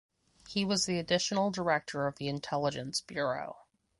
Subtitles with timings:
[0.47, 3.65] He was the Additional director of the Intelligence Bureau.